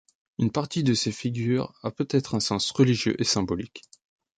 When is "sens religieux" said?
2.39-3.13